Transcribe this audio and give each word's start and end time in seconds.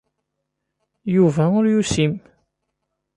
Yuba 1.15 1.43
ur 1.59 1.65
yusim. 1.73 2.13